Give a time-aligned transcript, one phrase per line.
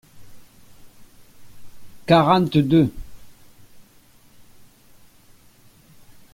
[2.07, 2.91] Quarante-deux.